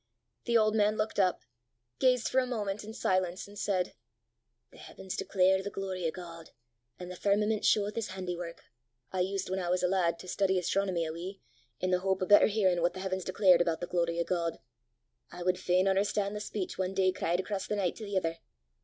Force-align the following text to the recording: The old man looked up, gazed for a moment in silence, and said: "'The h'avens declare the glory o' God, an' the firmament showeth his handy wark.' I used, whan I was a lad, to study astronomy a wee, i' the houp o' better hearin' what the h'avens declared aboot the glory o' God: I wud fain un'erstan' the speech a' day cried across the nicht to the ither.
The 0.45 0.57
old 0.57 0.73
man 0.75 0.97
looked 0.97 1.19
up, 1.19 1.43
gazed 1.99 2.27
for 2.27 2.39
a 2.39 2.47
moment 2.47 2.83
in 2.83 2.91
silence, 2.91 3.47
and 3.47 3.55
said: 3.55 3.93
"'The 4.71 4.79
h'avens 4.79 5.15
declare 5.15 5.61
the 5.61 5.69
glory 5.69 6.07
o' 6.07 6.11
God, 6.11 6.49
an' 6.97 7.09
the 7.09 7.15
firmament 7.15 7.65
showeth 7.65 7.93
his 7.93 8.07
handy 8.07 8.35
wark.' 8.35 8.63
I 9.11 9.19
used, 9.19 9.51
whan 9.51 9.59
I 9.59 9.69
was 9.69 9.83
a 9.83 9.87
lad, 9.87 10.17
to 10.17 10.27
study 10.27 10.57
astronomy 10.57 11.05
a 11.05 11.13
wee, 11.13 11.39
i' 11.83 11.85
the 11.87 11.99
houp 11.99 12.23
o' 12.23 12.25
better 12.25 12.47
hearin' 12.47 12.81
what 12.81 12.95
the 12.95 13.01
h'avens 13.01 13.23
declared 13.25 13.61
aboot 13.61 13.79
the 13.79 13.85
glory 13.85 14.19
o' 14.19 14.23
God: 14.23 14.57
I 15.31 15.43
wud 15.43 15.59
fain 15.59 15.87
un'erstan' 15.87 16.33
the 16.33 16.39
speech 16.39 16.79
a' 16.79 16.87
day 16.89 17.11
cried 17.11 17.39
across 17.39 17.67
the 17.67 17.75
nicht 17.75 17.97
to 17.99 18.05
the 18.05 18.15
ither. 18.17 18.39